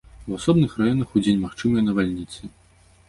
[0.29, 2.41] У асобных раёнах удзень магчымыя навальніцы.